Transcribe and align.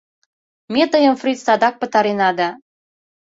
Ме 0.73 0.83
тыйым, 0.91 1.15
фриц, 1.21 1.39
садак 1.45 1.75
пытарена 1.81 2.29
да... 2.39 2.49